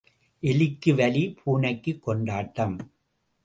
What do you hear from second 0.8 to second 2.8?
வலி, பூனைக்குக் கொண்டாட்டம்.